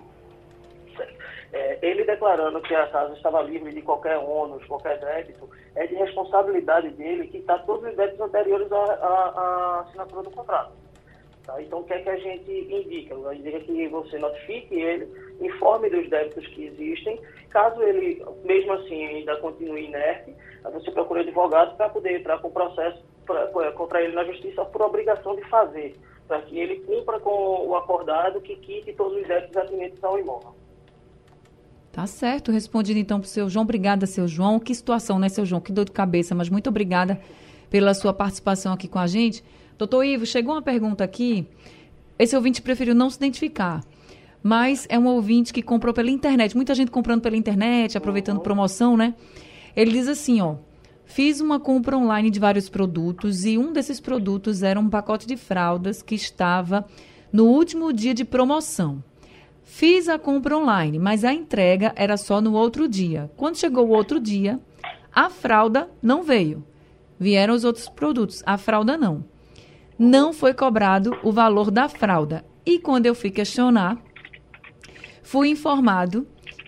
É, 1.53 1.79
ele 1.83 2.05
declarando 2.05 2.61
que 2.61 2.75
a 2.75 2.87
casa 2.89 3.15
estava 3.15 3.43
livre 3.43 3.73
de 3.73 3.83
qualquer 3.83 4.19
ônus, 4.19 4.65
qualquer 4.67 4.99
débito, 4.99 5.49
é 5.75 5.87
de 5.87 5.95
responsabilidade 5.95 6.91
dele 6.91 7.29
quitar 7.29 7.65
todos 7.65 7.89
os 7.89 7.97
débitos 7.97 8.21
anteriores 8.21 8.71
à, 8.73 9.85
assinatura 9.87 10.23
do 10.23 10.31
contrato. 10.31 10.73
Tá? 11.45 11.61
Então, 11.61 11.81
o 11.81 11.85
que 11.85 11.93
é 11.93 12.01
que 12.01 12.09
a 12.09 12.17
gente 12.17 12.51
indica? 12.51 13.15
A 13.15 13.35
gente 13.35 13.49
indica 13.49 13.61
que 13.61 13.89
você 13.89 14.19
notifique 14.19 14.75
ele, 14.75 15.09
informe 15.41 15.91
dos 15.91 16.09
débitos 16.09 16.47
que 16.49 16.67
existem. 16.67 17.21
Caso 17.51 17.83
ele, 17.83 18.25
mesmo 18.45 18.73
assim, 18.73 19.05
ainda 19.07 19.37
continue 19.37 19.85
inerte, 19.85 20.35
você 20.73 20.91
procura 20.91 21.21
advogado 21.21 21.77
para 21.77 21.89
poder 21.89 22.19
entrar 22.19 22.39
com 22.39 22.49
o 22.49 22.53
processo 22.53 23.05
pra, 23.27 23.73
contra 23.73 24.03
ele 24.03 24.15
na 24.15 24.25
justiça 24.25 24.65
por 24.65 24.83
obrigação 24.83 25.37
de 25.37 25.43
fazer, 25.49 25.95
para 26.27 26.41
que 26.43 26.59
ele 26.59 26.81
cumpra 26.81 27.21
com 27.21 27.67
o 27.69 27.77
acordado 27.77 28.41
que 28.41 28.57
quite 28.57 28.93
todos 28.95 29.19
os 29.19 29.27
débitos 29.29 29.57
atinentes 29.57 30.03
ao 30.03 30.19
imóvel. 30.19 30.64
Tá 31.95 32.07
certo, 32.07 32.51
respondido 32.51 32.99
então 32.99 33.21
para 33.21 33.27
o 33.27 33.31
seu 33.31 33.49
João. 33.49 33.63
Obrigada, 33.63 34.05
seu 34.05 34.27
João. 34.29 34.59
Que 34.59 34.75
situação, 34.75 35.19
né, 35.19 35.29
seu 35.29 35.47
João? 35.47 35.61
Que 35.61 35.73
dor 35.73 35.85
de 35.85 35.93
cabeça, 35.93 36.35
mas 36.35 36.51
muito 36.51 36.69
obrigada 36.69 37.21
pela 37.71 37.95
sua 37.95 38.13
participação 38.13 38.73
aqui 38.73 38.89
com 38.89 38.99
a 38.99 39.07
gente. 39.07 39.45
Doutor 39.79 40.05
Ivo, 40.05 40.27
chegou 40.27 40.55
uma 40.55 40.63
pergunta 40.63 41.05
aqui. 41.05 41.47
Esse 42.19 42.35
ouvinte 42.35 42.61
preferiu 42.61 42.95
não 42.95 43.09
se 43.09 43.17
identificar 43.17 43.83
mas 44.45 44.87
é 44.91 44.99
um 44.99 45.07
ouvinte 45.07 45.55
que 45.55 45.63
comprou 45.63 45.95
pela 45.95 46.11
internet. 46.11 46.55
Muita 46.55 46.75
gente 46.75 46.91
comprando 46.91 47.23
pela 47.23 47.35
internet, 47.35 47.97
aproveitando 47.97 48.41
promoção, 48.41 48.95
né? 48.95 49.15
Ele 49.75 49.91
diz 49.93 50.07
assim, 50.07 50.43
ó. 50.43 50.57
Fiz 51.07 51.41
uma 51.41 51.59
compra 51.59 51.97
online 51.97 52.29
de 52.31 52.39
vários 52.39 52.69
produtos 52.69 53.47
e 53.47 53.57
um 53.57 53.73
desses 53.73 54.01
produtos 54.01 54.63
era 54.63 54.79
um 54.79 54.91
pacote 54.91 55.27
de 55.27 55.37
fraldas 55.37 56.03
que 56.03 56.15
estava 56.15 56.85
no 57.33 57.47
último 57.47 57.91
dia 57.91 58.13
de 58.13 58.25
promoção. 58.25 59.03
Fiz 59.65 60.09
a 60.09 60.19
compra 60.19 60.57
online, 60.57 60.99
mas 60.99 61.25
a 61.25 61.33
entrega 61.33 61.93
era 61.97 62.17
só 62.17 62.41
no 62.41 62.53
outro 62.53 62.87
dia. 62.87 63.31
Quando 63.37 63.59
chegou 63.59 63.89
o 63.89 63.93
outro 63.93 64.21
dia, 64.21 64.61
a 65.13 65.29
fralda 65.29 65.91
não 66.03 66.23
veio. 66.23 66.65
Vieram 67.19 67.55
os 67.55 67.65
outros 67.65 67.89
produtos, 67.89 68.43
a 68.47 68.57
fralda 68.57 68.97
não. 68.97 69.25
Não 69.99 70.33
foi 70.33 70.53
cobrado 70.55 71.17
o 71.23 71.33
valor 71.33 71.71
da 71.71 71.89
fralda. 71.89 72.45
E 72.65 72.79
quando 72.79 73.07
eu 73.07 73.15
fui 73.15 73.31
questionar, 73.31 73.99
fui 75.23 75.49
informado 75.49 76.27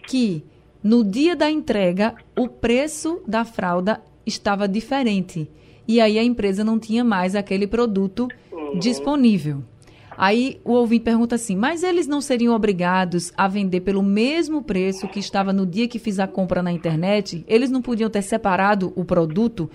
que 0.08 0.44
no 0.82 1.04
dia 1.04 1.36
da 1.36 1.50
entrega 1.50 2.14
o 2.36 2.48
preço 2.48 3.22
da 3.26 3.44
fralda 3.44 4.00
estava 4.24 4.66
diferente 4.66 5.50
e 5.88 6.00
aí 6.00 6.18
a 6.18 6.24
empresa 6.24 6.64
não 6.64 6.78
tinha 6.78 7.04
mais 7.04 7.34
aquele 7.34 7.66
produto 7.66 8.26
uhum. 8.50 8.78
disponível. 8.78 9.62
Aí 10.16 10.60
o 10.64 10.72
ouvinte 10.72 11.04
pergunta 11.04 11.34
assim: 11.34 11.56
mas 11.56 11.82
eles 11.82 12.06
não 12.06 12.20
seriam 12.20 12.54
obrigados 12.54 13.32
a 13.36 13.46
vender 13.46 13.80
pelo 13.80 14.02
mesmo 14.02 14.62
preço 14.62 15.08
que 15.08 15.18
estava 15.18 15.52
no 15.52 15.66
dia 15.66 15.88
que 15.88 15.98
fiz 15.98 16.18
a 16.18 16.26
compra 16.26 16.62
na 16.62 16.72
internet? 16.72 17.44
Eles 17.46 17.70
não 17.70 17.82
podiam 17.82 18.08
ter 18.08 18.22
separado 18.22 18.92
o 18.96 19.04
produto 19.04 19.70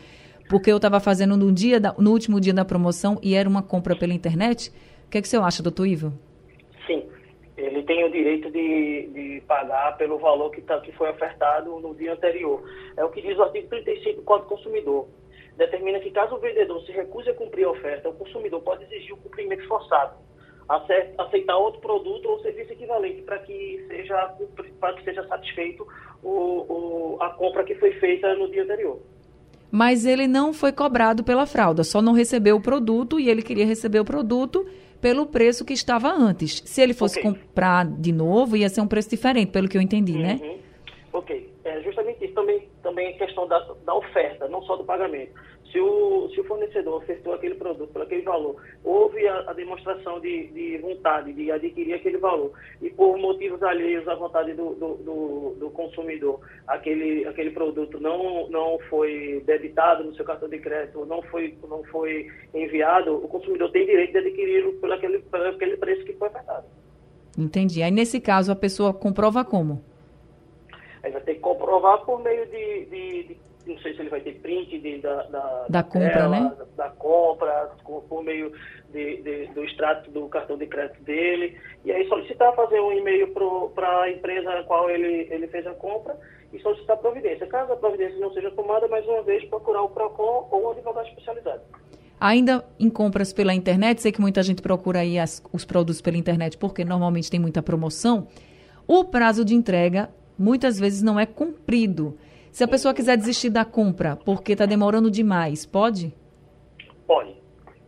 porque 0.49 0.71
eu 0.71 0.77
estava 0.77 0.99
fazendo 0.99 1.37
no, 1.37 1.51
dia 1.51 1.79
da, 1.79 1.93
no 1.97 2.11
último 2.11 2.39
dia 2.39 2.53
da 2.53 2.65
promoção 2.65 3.17
e 3.21 3.35
era 3.35 3.47
uma 3.47 3.63
compra 3.63 3.95
pela 3.95 4.13
internet? 4.13 4.71
O 5.05 5.09
que, 5.09 5.17
é 5.17 5.21
que 5.21 5.27
você 5.27 5.37
acha, 5.37 5.63
doutor 5.63 5.87
Ivo? 5.87 6.13
Sim 6.87 7.03
ele 7.61 7.83
tem 7.83 8.03
o 8.03 8.11
direito 8.11 8.49
de, 8.49 9.07
de 9.07 9.41
pagar 9.47 9.95
pelo 9.97 10.17
valor 10.17 10.49
que, 10.51 10.61
tá, 10.61 10.79
que 10.81 10.91
foi 10.93 11.09
ofertado 11.09 11.79
no 11.79 11.93
dia 11.95 12.13
anterior. 12.13 12.63
É 12.97 13.05
o 13.05 13.09
que 13.09 13.21
diz 13.21 13.37
o 13.37 13.43
artigo 13.43 13.67
35 13.69 14.17
do 14.17 14.23
Código 14.23 14.49
do 14.49 14.55
Consumidor. 14.55 15.07
Determina 15.57 15.99
que 15.99 16.11
caso 16.11 16.35
o 16.35 16.39
vendedor 16.39 16.81
se 16.83 16.91
recuse 16.91 17.29
a 17.29 17.33
cumprir 17.33 17.65
a 17.65 17.71
oferta, 17.71 18.09
o 18.09 18.13
consumidor 18.13 18.61
pode 18.61 18.83
exigir 18.85 19.13
o 19.13 19.17
cumprimento 19.17 19.67
forçado, 19.67 20.15
aceitar 21.17 21.57
outro 21.57 21.81
produto 21.81 22.27
ou 22.27 22.39
serviço 22.41 22.73
equivalente 22.73 23.21
para 23.23 23.39
que 23.39 23.85
seja 23.87 24.35
para 24.79 24.93
que 24.93 25.03
seja 25.03 25.27
satisfeito 25.27 25.87
o, 26.23 26.29
o, 26.29 27.17
a 27.19 27.29
compra 27.31 27.63
que 27.63 27.75
foi 27.75 27.91
feita 27.93 28.33
no 28.35 28.49
dia 28.49 28.63
anterior. 28.63 28.99
Mas 29.71 30.05
ele 30.05 30.27
não 30.27 30.53
foi 30.53 30.71
cobrado 30.71 31.23
pela 31.23 31.45
fralda, 31.45 31.83
só 31.83 32.01
não 32.01 32.13
recebeu 32.13 32.57
o 32.57 32.61
produto 32.61 33.19
e 33.19 33.29
ele 33.29 33.41
queria 33.41 33.65
receber 33.65 33.99
o 33.99 34.05
produto 34.05 34.65
pelo 34.99 35.25
preço 35.25 35.65
que 35.65 35.73
estava 35.73 36.09
antes. 36.09 36.61
Se 36.65 36.81
ele 36.81 36.93
fosse 36.93 37.19
okay. 37.19 37.31
comprar 37.31 37.85
de 37.85 38.11
novo, 38.11 38.55
ia 38.55 38.69
ser 38.69 38.81
um 38.81 38.87
preço 38.87 39.09
diferente, 39.09 39.51
pelo 39.51 39.67
que 39.67 39.77
eu 39.77 39.81
entendi, 39.81 40.13
né? 40.13 40.39
uhum. 40.41 40.47
né? 40.47 40.57
Ok. 41.13 41.50
É 41.71 41.81
justamente 41.81 42.25
isso. 42.25 42.33
Também, 42.33 42.67
também 42.83 43.07
é 43.07 43.13
questão 43.13 43.47
da, 43.47 43.59
da 43.85 43.95
oferta, 43.95 44.47
não 44.49 44.61
só 44.63 44.75
do 44.75 44.83
pagamento. 44.83 45.31
Se 45.71 45.79
o, 45.79 46.29
se 46.33 46.41
o 46.41 46.43
fornecedor 46.43 46.95
ofertou 46.95 47.33
aquele 47.33 47.55
produto 47.55 47.93
por 47.93 48.01
aquele 48.01 48.23
valor, 48.23 48.61
houve 48.83 49.25
a, 49.25 49.49
a 49.49 49.53
demonstração 49.53 50.19
de, 50.19 50.47
de, 50.47 50.77
vontade 50.79 51.31
de 51.31 51.49
adquirir 51.49 51.93
aquele 51.93 52.17
valor 52.17 52.51
e 52.81 52.89
por 52.89 53.17
motivos 53.17 53.63
alheios 53.63 54.05
à 54.05 54.15
vontade 54.15 54.53
do, 54.53 54.75
do, 54.75 54.95
do, 54.95 55.55
do, 55.57 55.69
consumidor, 55.69 56.41
aquele, 56.67 57.25
aquele 57.25 57.51
produto 57.51 58.01
não, 58.01 58.49
não 58.49 58.77
foi 58.89 59.41
debitado 59.45 60.03
no 60.03 60.13
seu 60.13 60.25
cartão 60.25 60.49
de 60.49 60.59
crédito, 60.59 61.05
não 61.05 61.21
foi, 61.21 61.57
não 61.65 61.81
foi 61.85 62.27
enviado, 62.53 63.15
o 63.15 63.27
consumidor 63.29 63.71
tem 63.71 63.85
direito 63.85 64.11
de 64.11 64.17
adquiri-lo 64.17 64.73
por 64.73 64.91
aquele, 64.91 65.19
por 65.19 65.39
aquele 65.39 65.77
preço 65.77 66.03
que 66.03 66.13
foi 66.13 66.27
ofertado. 66.27 66.65
Entendi. 67.37 67.81
Aí, 67.81 67.91
nesse 67.91 68.19
caso, 68.19 68.51
a 68.51 68.55
pessoa 68.55 68.93
comprova 68.93 69.45
como? 69.45 69.81
Aí 71.01 71.11
vai 71.11 71.21
ter 71.21 71.30
que 71.71 71.81
comprovar 71.81 72.05
por 72.05 72.21
meio 72.21 72.45
de, 72.47 72.85
de, 72.85 73.23
de 73.23 73.37
não 73.65 73.77
sei 73.79 73.93
se 73.93 74.01
ele 74.01 74.09
vai 74.09 74.21
ter 74.21 74.39
print 74.39 74.79
de, 74.79 74.97
da, 74.99 75.23
da, 75.23 75.65
da 75.69 75.83
compra, 75.83 76.09
tela, 76.09 76.29
né? 76.29 76.55
Da, 76.75 76.87
da, 76.87 76.89
compra, 76.91 77.71
por 77.85 78.23
meio 78.23 78.51
de, 78.91 79.47
do 79.53 79.63
extrato 79.63 80.09
do 80.11 80.27
cartão 80.27 80.57
de 80.57 80.67
crédito 80.67 81.01
dele. 81.03 81.57
E 81.85 81.91
aí 81.91 82.07
solicitar 82.07 82.53
fazer 82.55 82.79
um 82.79 82.91
e-mail 82.91 83.33
para 83.73 84.01
a 84.01 84.11
empresa 84.11 84.49
a 84.51 84.63
qual 84.63 84.89
ele, 84.89 85.27
ele 85.31 85.47
fez 85.47 85.65
a 85.67 85.73
compra 85.73 86.17
e 86.51 86.59
solicitar 86.59 86.97
providência. 86.97 87.47
Caso 87.47 87.71
a 87.71 87.77
providência 87.77 88.19
não 88.19 88.33
seja 88.33 88.51
tomada, 88.51 88.87
mais 88.87 89.05
uma 89.07 89.21
vez 89.21 89.43
procurar 89.45 89.83
o 89.83 89.89
PROCON 89.89 90.49
ou 90.51 90.65
um 90.65 90.71
advogado 90.71 91.07
especializado. 91.07 91.61
Ainda 92.19 92.63
em 92.79 92.89
compras 92.89 93.33
pela 93.33 93.53
internet, 93.53 94.01
sei 94.01 94.11
que 94.11 94.21
muita 94.21 94.43
gente 94.43 94.61
procura 94.61 94.99
aí 94.99 95.17
as, 95.17 95.41
os 95.51 95.65
produtos 95.65 96.01
pela 96.01 96.17
internet 96.17 96.57
porque 96.57 96.83
normalmente 96.83 97.31
tem 97.31 97.39
muita 97.39 97.63
promoção. 97.63 98.27
O 98.87 99.05
prazo 99.05 99.45
de 99.45 99.55
entrega 99.55 100.09
muitas 100.41 100.79
vezes 100.79 101.01
não 101.01 101.19
é 101.19 101.25
cumprido. 101.25 102.17
Se 102.51 102.63
a 102.63 102.67
pessoa 102.67 102.93
quiser 102.93 103.15
desistir 103.15 103.49
da 103.49 103.63
compra 103.63 104.17
porque 104.17 104.53
está 104.53 104.65
demorando 104.65 105.09
demais, 105.09 105.65
pode? 105.65 106.13
Pode. 107.07 107.33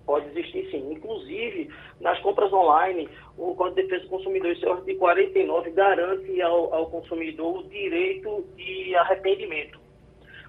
Pode 0.05 0.29
desistir 0.29 0.69
sim. 0.71 0.93
Inclusive, 0.93 1.69
nas 1.99 2.19
compras 2.19 2.51
online, 2.53 3.09
o 3.37 3.55
Código 3.55 3.75
de 3.75 3.83
Defesa 3.83 4.03
do 4.03 4.09
Consumidor, 4.09 4.51
esse 4.51 4.65
artigo 4.65 4.99
49, 4.99 5.71
garante 5.71 6.41
ao, 6.41 6.73
ao 6.73 6.87
consumidor 6.87 7.59
o 7.59 7.63
direito 7.69 8.45
de 8.55 8.95
arrependimento. 8.95 9.79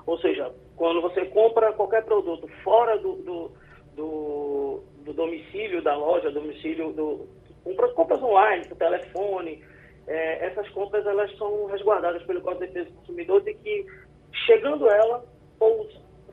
Ou 0.06 0.18
seja, 0.18 0.52
quando 0.76 1.00
você 1.00 1.24
compra 1.26 1.72
qualquer 1.72 2.04
produto 2.04 2.46
fora 2.62 2.98
do, 2.98 3.14
do, 3.16 3.50
do, 3.96 4.80
do 5.04 5.12
domicílio 5.12 5.82
da 5.82 5.96
loja, 5.96 6.30
domicílio 6.30 6.92
do. 6.92 7.26
Compras 7.94 8.22
online, 8.22 8.66
por 8.66 8.76
telefone, 8.76 9.62
é, 10.06 10.46
essas 10.46 10.68
compras 10.70 11.06
elas 11.06 11.34
são 11.36 11.66
resguardadas 11.66 12.22
pelo 12.24 12.40
Código 12.40 12.66
de 12.66 12.72
Defesa 12.72 12.90
do 12.90 12.96
Consumidor 12.98 13.40
de 13.42 13.54
que, 13.54 13.86
chegando 14.46 14.88
ela, 14.88 15.24
ou 15.60 15.88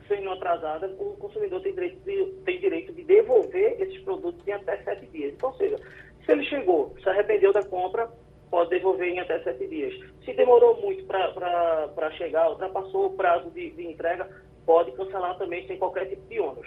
sendo 0.08 0.30
atrasada, 0.30 0.88
o 0.98 1.16
consumidor 1.16 1.60
tem 1.62 1.72
direito, 1.72 2.00
de, 2.04 2.24
tem 2.44 2.60
direito 2.60 2.92
de 2.92 3.02
devolver 3.04 3.80
esses 3.80 4.02
produtos 4.02 4.46
em 4.46 4.52
até 4.52 4.76
sete 4.82 5.06
dias. 5.06 5.32
Então, 5.34 5.50
ou 5.50 5.56
seja, 5.56 5.76
se 6.24 6.32
ele 6.32 6.44
chegou, 6.44 6.94
se 7.02 7.08
arrependeu 7.08 7.52
da 7.52 7.62
compra, 7.64 8.10
pode 8.50 8.70
devolver 8.70 9.08
em 9.08 9.20
até 9.20 9.40
sete 9.42 9.66
dias. 9.66 9.94
Se 10.24 10.32
demorou 10.34 10.80
muito 10.80 11.04
para 11.04 12.10
chegar, 12.12 12.50
ultrapassou 12.50 13.06
o 13.06 13.16
prazo 13.16 13.50
de, 13.50 13.70
de 13.70 13.86
entrega, 13.86 14.28
pode 14.66 14.92
cancelar 14.92 15.38
também 15.38 15.66
sem 15.66 15.78
qualquer 15.78 16.06
tipo 16.06 16.28
de 16.28 16.40
ônus. 16.40 16.66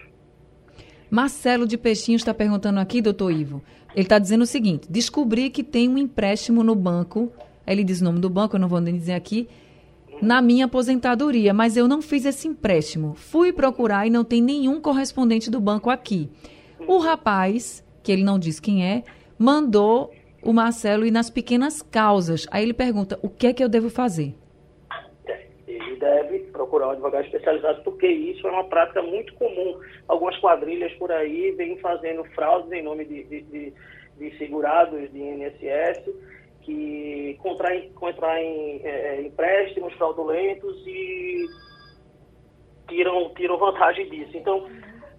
Marcelo 1.09 1.67
de 1.67 1.77
Peixinho 1.77 2.15
está 2.15 2.33
perguntando 2.33 2.79
aqui, 2.79 3.01
doutor 3.01 3.31
Ivo. 3.31 3.61
Ele 3.93 4.03
está 4.03 4.19
dizendo 4.19 4.41
o 4.41 4.47
seguinte: 4.47 4.87
descobri 4.89 5.49
que 5.49 5.63
tem 5.63 5.87
um 5.87 5.97
empréstimo 5.97 6.63
no 6.63 6.75
banco. 6.75 7.31
Ele 7.65 7.83
diz 7.83 8.01
o 8.01 8.03
nome 8.03 8.19
do 8.19 8.29
banco, 8.29 8.55
eu 8.55 8.59
não 8.59 8.67
vou 8.67 8.79
nem 8.79 8.95
dizer 8.95 9.13
aqui. 9.13 9.47
Na 10.21 10.41
minha 10.41 10.65
aposentadoria, 10.65 11.53
mas 11.53 11.75
eu 11.75 11.87
não 11.87 12.01
fiz 12.01 12.25
esse 12.25 12.47
empréstimo. 12.47 13.15
Fui 13.15 13.51
procurar 13.51 14.07
e 14.07 14.09
não 14.09 14.23
tem 14.23 14.41
nenhum 14.41 14.79
correspondente 14.79 15.49
do 15.49 15.59
banco 15.59 15.89
aqui. 15.89 16.29
O 16.87 16.99
rapaz, 16.99 17.83
que 18.01 18.11
ele 18.11 18.23
não 18.23 18.39
diz 18.39 18.59
quem 18.59 18.85
é, 18.85 19.03
mandou 19.37 20.11
o 20.41 20.53
Marcelo 20.53 21.05
ir 21.05 21.11
nas 21.11 21.29
pequenas 21.29 21.81
causas. 21.81 22.45
Aí 22.51 22.63
ele 22.63 22.73
pergunta: 22.73 23.19
o 23.21 23.29
que 23.29 23.47
é 23.47 23.53
que 23.53 23.63
eu 23.63 23.69
devo 23.69 23.89
fazer? 23.89 24.35
deve 26.05 26.44
procurar 26.65 26.87
um 26.87 26.91
advogado 26.91 27.25
especializado, 27.25 27.83
porque 27.83 28.07
isso 28.07 28.47
é 28.47 28.51
uma 28.51 28.63
prática 28.65 29.01
muito 29.01 29.33
comum. 29.35 29.79
Algumas 30.07 30.37
quadrilhas 30.39 30.91
por 30.93 31.11
aí 31.11 31.51
vêm 31.51 31.77
fazendo 31.77 32.23
fraudes 32.35 32.71
em 32.71 32.81
nome 32.81 33.05
de, 33.05 33.23
de, 33.23 33.41
de, 33.43 33.73
de 34.17 34.37
segurados 34.37 35.11
de 35.11 35.19
INSS, 35.19 36.09
que 36.61 37.37
contraem, 37.41 37.91
contraem 37.93 38.81
é, 38.83 38.89
é, 38.89 39.21
empréstimos 39.21 39.93
fraudulentos 39.93 40.83
e 40.87 41.45
tiram, 42.87 43.33
tiram 43.35 43.57
vantagem 43.57 44.09
disso. 44.09 44.35
Então, 44.35 44.67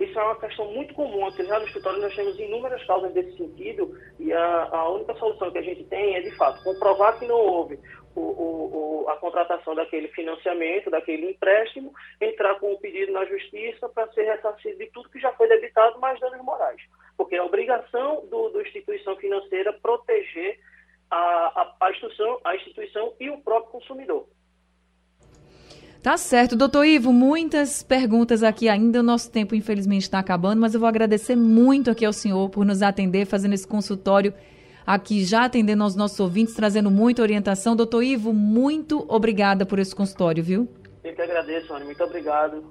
isso 0.01 0.19
é 0.19 0.23
uma 0.23 0.37
questão 0.37 0.71
muito 0.73 0.93
comum. 0.95 1.25
Aqui 1.27 1.45
já 1.45 1.59
no 1.59 1.67
escritório 1.67 2.03
nós 2.03 2.15
temos 2.15 2.39
inúmeras 2.39 2.85
causas 2.85 3.13
desse 3.13 3.37
sentido 3.37 3.97
e 4.19 4.33
a, 4.33 4.69
a 4.73 4.89
única 4.91 5.15
solução 5.15 5.51
que 5.53 5.59
a 5.59 5.63
gente 5.63 5.85
tem 5.85 6.17
é, 6.17 6.21
de 6.21 6.37
fato, 6.37 6.63
comprovar 6.65 7.19
que 7.19 7.27
não 7.27 7.39
houve 7.39 7.79
o, 8.21 9.05
o, 9.05 9.09
a 9.09 9.17
contratação 9.17 9.75
daquele 9.75 10.09
financiamento, 10.09 10.91
daquele 10.91 11.31
empréstimo, 11.31 11.93
entrar 12.21 12.55
com 12.57 12.73
o 12.73 12.79
pedido 12.79 13.13
na 13.13 13.25
justiça 13.27 13.89
para 13.89 14.11
ser 14.13 14.23
ressarcido 14.23 14.79
de 14.79 14.87
tudo 14.87 15.11
que 15.11 15.21
já 15.21 15.33
foi 15.33 15.49
debitado, 15.49 16.01
mais 16.01 16.19
danos 16.19 16.43
morais. 16.43 16.81
Porque 17.17 17.37
é 17.37 17.43
obrigação 17.43 18.27
do, 18.31 18.49
do 18.49 18.63
instituição 18.63 19.17
financeira 19.17 19.73
proteger 19.75 20.59
a, 21.11 21.17
a, 21.17 21.77
a, 21.81 21.91
instituição, 21.91 22.41
a 22.43 22.57
instituição 22.57 23.13
e 23.21 23.31
o 23.31 23.39
próprio 23.39 23.73
consumidor. 23.73 24.27
Tá 26.03 26.17
certo, 26.17 26.57
doutor 26.57 26.85
Ivo, 26.87 27.13
muitas 27.13 27.83
perguntas 27.83 28.43
aqui 28.43 28.69
ainda. 28.69 29.01
O 29.01 29.03
nosso 29.03 29.31
tempo, 29.31 29.55
infelizmente, 29.55 30.03
está 30.03 30.21
acabando, 30.21 30.61
mas 30.61 30.73
eu 30.73 30.81
vou 30.81 30.89
agradecer 30.89 31.35
muito 31.35 31.91
aqui 31.91 32.05
ao 32.05 32.13
senhor 32.13 32.49
por 32.49 32.65
nos 32.65 32.81
atender, 32.81 33.27
fazendo 33.27 33.55
esse 33.55 33.67
consultório 33.67 34.33
aqui 34.87 35.25
já 35.25 35.45
atendendo 35.45 35.83
aos 35.83 35.97
nossos 35.97 36.21
ouvintes, 36.21 36.55
trazendo 36.55 36.91
muita 36.91 37.23
orientação. 37.23 37.75
Doutor 37.75 38.03
Ivo, 38.03 38.33
muito 38.33 39.05
obrigada 39.09 39.67
por 39.67 39.79
esse 39.79 39.95
consultório, 39.95 40.45
viu? 40.45 40.69
Eu 41.03 41.15
que 41.15 41.23
agradeço, 41.23 41.73
Ana. 41.73 41.85
Muito 41.85 42.03
obrigado. 42.05 42.65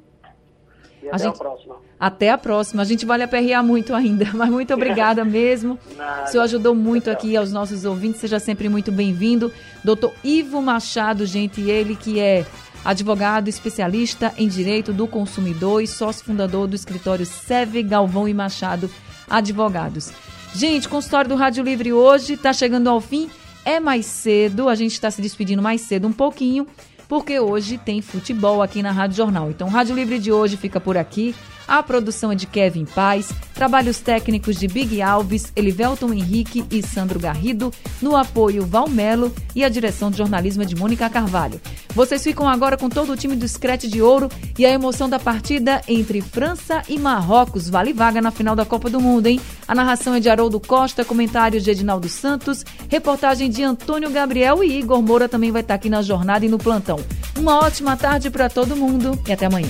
E 1.03 1.07
até 1.07 1.15
a, 1.15 1.17
gente... 1.17 1.35
a 1.35 1.37
próxima. 1.37 1.75
Até 1.99 2.29
a 2.31 2.37
próxima. 2.37 2.81
A 2.81 2.85
gente 2.85 3.05
vai 3.05 3.17
lhe 3.17 3.23
aperrear 3.23 3.63
muito 3.63 3.93
ainda, 3.93 4.25
mas 4.33 4.49
muito 4.49 4.73
obrigada 4.73 5.23
mesmo. 5.25 5.77
Nada. 5.95 6.23
O 6.23 6.27
senhor 6.27 6.43
ajudou 6.43 6.73
muito 6.73 7.11
aqui 7.11 7.35
aos 7.35 7.51
nossos 7.51 7.85
ouvintes. 7.85 8.21
Seja 8.21 8.39
sempre 8.39 8.69
muito 8.69 8.91
bem-vindo. 8.91 9.51
Doutor 9.83 10.13
Ivo 10.23 10.61
Machado, 10.61 11.25
gente, 11.25 11.61
ele 11.61 11.95
que 11.95 12.19
é 12.19 12.45
advogado 12.83 13.47
especialista 13.47 14.31
em 14.37 14.47
direito 14.47 14.93
do 14.93 15.07
consumidor 15.07 15.81
e 15.81 15.87
sócio 15.87 16.23
fundador 16.23 16.67
do 16.67 16.75
escritório 16.75 17.25
Seve 17.25 17.81
Galvão 17.81 18.27
e 18.27 18.33
Machado 18.33 18.89
Advogados. 19.27 20.13
Gente, 20.55 20.87
consultório 20.87 21.27
do 21.27 21.35
Rádio 21.35 21.65
Livre 21.65 21.91
hoje 21.91 22.35
está 22.35 22.53
chegando 22.53 22.89
ao 22.89 23.01
fim. 23.01 23.29
É 23.65 23.77
mais 23.77 24.05
cedo, 24.05 24.69
a 24.69 24.75
gente 24.75 24.93
está 24.93 25.11
se 25.11 25.21
despedindo 25.21 25.61
mais 25.61 25.81
cedo 25.81 26.07
um 26.07 26.13
pouquinho, 26.13 26.65
porque 27.09 27.37
hoje 27.41 27.77
tem 27.77 28.01
futebol 28.01 28.61
aqui 28.61 28.81
na 28.81 28.91
Rádio 28.91 29.17
Jornal. 29.17 29.49
Então, 29.49 29.67
o 29.67 29.69
Rádio 29.69 29.93
Livre 29.93 30.17
de 30.17 30.31
hoje 30.31 30.55
fica 30.55 30.79
por 30.79 30.95
aqui. 30.95 31.35
A 31.67 31.81
produção 31.81 32.31
é 32.31 32.35
de 32.35 32.45
Kevin 32.45 32.85
Paz, 32.85 33.31
trabalhos 33.53 33.99
técnicos 33.99 34.55
de 34.57 34.67
Big 34.67 35.01
Alves, 35.01 35.51
Elivelton 35.55 36.13
Henrique 36.13 36.63
e 36.69 36.83
Sandro 36.83 37.19
Garrido, 37.19 37.73
no 38.01 38.15
apoio 38.15 38.65
Valmelo 38.65 39.33
e 39.55 39.63
a 39.63 39.69
direção 39.69 40.11
de 40.11 40.17
jornalismo 40.17 40.63
é 40.63 40.65
de 40.65 40.75
Mônica 40.75 41.09
Carvalho. 41.09 41.59
Vocês 41.93 42.23
ficam 42.23 42.47
agora 42.47 42.77
com 42.77 42.89
todo 42.89 43.11
o 43.13 43.17
time 43.17 43.35
do 43.35 43.47
Screte 43.47 43.87
de 43.87 44.01
Ouro 44.01 44.29
e 44.59 44.65
a 44.65 44.69
emoção 44.69 45.09
da 45.09 45.17
partida 45.17 45.81
entre 45.87 46.21
França 46.21 46.83
e 46.87 46.99
Marrocos. 46.99 47.69
Vale 47.69 47.93
vaga 47.93 48.21
na 48.21 48.31
final 48.31 48.55
da 48.55 48.65
Copa 48.65 48.89
do 48.89 48.99
Mundo, 48.99 49.27
hein? 49.27 49.39
A 49.67 49.73
narração 49.73 50.13
é 50.13 50.19
de 50.19 50.29
Haroldo 50.29 50.59
Costa, 50.59 51.05
comentários 51.05 51.63
de 51.63 51.71
Edinaldo 51.71 52.09
Santos, 52.09 52.63
reportagem 52.89 53.49
de 53.49 53.63
Antônio 53.63 54.09
Gabriel 54.11 54.63
e 54.63 54.79
Igor 54.79 55.01
Moura 55.01 55.27
também 55.27 55.51
vai 55.51 55.61
estar 55.61 55.75
aqui 55.75 55.89
na 55.89 56.01
jornada 56.01 56.45
e 56.45 56.49
no 56.49 56.57
plantão. 56.57 56.99
Uma 57.37 57.59
ótima 57.59 57.97
tarde 57.97 58.29
para 58.29 58.49
todo 58.49 58.75
mundo 58.75 59.17
e 59.27 59.33
até 59.33 59.45
amanhã. 59.45 59.69